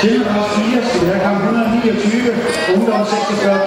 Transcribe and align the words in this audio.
Til 0.00 0.24
4 0.24 0.84
skal 0.88 1.08
der 1.08 1.18
have 1.26 1.36
129, 1.36 2.34
ungdom 2.74 3.06
46. 3.06 3.60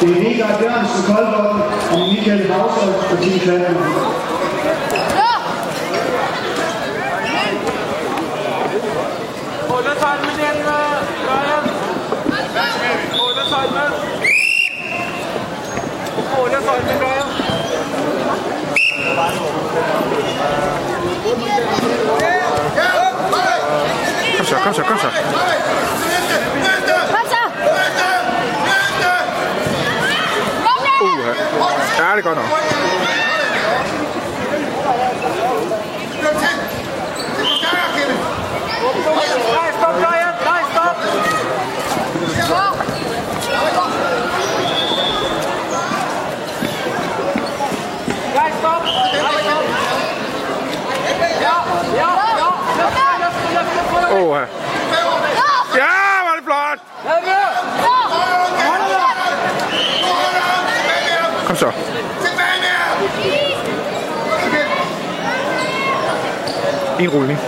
Det 0.00 0.08
er 0.10 0.20
Vegard 0.22 0.62
Jørgensen 0.62 1.02
Koldborg 1.06 1.62
og 1.92 1.98
Michael 2.12 2.52
Havsøj 2.52 2.92
på 3.10 3.16
10 3.22 3.38
klatter. 3.38 3.74
Både 9.68 9.92
sammen 10.00 10.34
den, 10.40 10.56
Brian. 11.24 11.64
Brian. 17.00 17.27
Kom 24.68 24.74
så, 24.74 24.82
kom 24.82 24.98
så, 24.98 25.06
kom 27.10 27.24
så. 27.30 27.42
Uha. 31.02 31.32
Ja, 31.98 32.16
det 32.16 32.18
er 32.18 32.22
godt 32.22 32.36
nok. 32.36 32.44
Nej, 39.54 39.72
stop, 39.78 39.94
Brian. 39.94 40.34
Nej, 40.44 40.62
stop. 40.72 40.96
Nej, 48.34 48.52
stop. 48.60 48.82
Nej, 49.14 49.32
stop. 49.40 49.62
Ja, 51.40 51.56
ja, 51.96 52.08
ja. 52.38 52.48
Løft, 52.78 53.74
løft, 53.74 54.07
Åh, 54.18 54.38
Ja, 55.76 55.86
var 56.24 56.36
det 56.36 56.44
flot. 56.44 56.80
Kom 61.46 61.56
så. 61.56 61.72
En 66.98 67.10
rulling. 67.10 67.38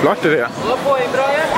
Flot 0.00 0.22
det 0.22 0.30
der. 0.30 0.48
Gå 0.68 0.76
på 0.76 0.96
en, 0.96 1.10
Brian. 1.12 1.48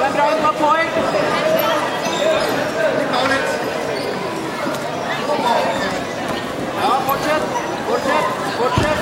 Men 0.00 0.12
Brian, 0.12 0.38
gå 0.46 0.52
på 0.58 0.66
en. 0.80 0.90
Ja, 6.80 6.90
fortsæt. 7.06 7.42
Fortsæt. 7.88 8.24
Fortsæt. 8.58 8.98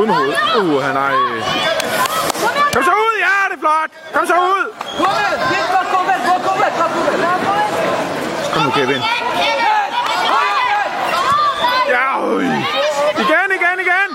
Uden 0.00 0.14
hoved. 0.14 0.34
Uh, 0.60 0.82
han 0.82 0.96
er... 0.96 1.10
Kom 2.74 2.82
så 2.84 2.90
ud. 2.90 3.14
Ja, 3.26 3.36
det 3.50 3.56
er 3.56 3.60
flot. 3.64 3.90
Kom 4.14 4.26
så 4.26 4.34
ud. 4.34 4.64
Kom 8.54 8.62
nu, 8.62 8.70
Kevin. 8.70 9.02
Ja, 11.88 12.20
øj. 12.22 12.42
Igen, 13.24 13.48
igen, 13.58 13.76
igen. 13.86 14.10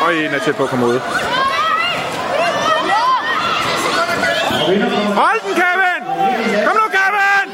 Og 0.00 0.14
en 0.14 0.34
er 0.34 0.38
tæt 0.38 0.56
på 0.56 0.62
at 0.62 0.68
komme 0.68 0.86
ud. 0.86 1.00
Hold 5.20 5.40
den, 5.46 5.54
Kevin! 5.54 6.00
Kom 6.66 6.76
nu, 6.76 6.86
Kevin! 6.96 7.46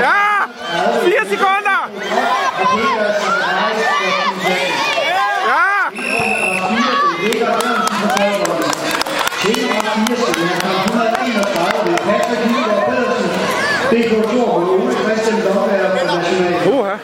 Ja! 0.00 0.34
4 1.04 1.24
sekunder! 1.28 1.90
Ja! 5.48 5.64
DK 14.14 14.30
Thor 14.30 14.60
Ole 14.70 14.94
Christian 14.94 15.40
Lomberg 15.42 15.90
på 15.90 16.06
National. 16.06 16.68
Uha. 16.72 16.96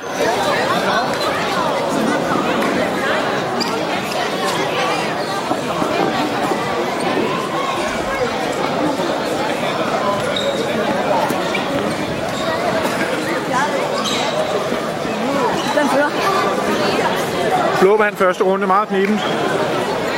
Blå 17.80 17.96
vandt 17.96 18.18
første 18.18 18.44
runde 18.44 18.66
meget 18.66 18.88
knibent. 18.88 19.20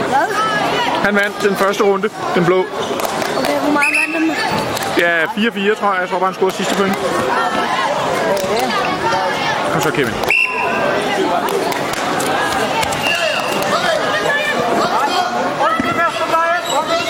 Hvad? 0.09 0.35
Han 1.05 1.15
vandt 1.15 1.43
den 1.43 1.57
første 1.57 1.85
runde, 1.85 2.09
den 2.35 2.45
blå. 2.45 2.59
Okay, 3.39 3.59
hvor 3.61 3.73
meget 3.73 3.95
vandt 4.01 4.17
den? 4.17 4.82
Ja, 4.99 5.25
4-4 5.25 5.75
tror 5.81 5.93
jeg. 5.93 6.01
Jeg 6.01 6.09
tror 6.09 6.19
bare, 6.19 6.27
han 6.27 6.35
scorede 6.35 6.55
sidste 6.57 6.75
point. 6.75 6.97
Kom 9.73 9.81
så, 9.81 9.91
Kevin. 9.91 10.15
Hold 15.63 15.77
til 15.83 15.95
første, 16.01 16.25
Brian. 16.33 16.63
Hold 16.75 16.89
til 16.89 17.03